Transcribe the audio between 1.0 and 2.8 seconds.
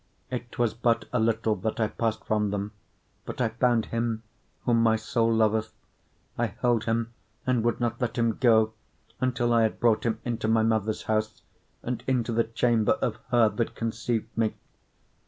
a little that I passed from them,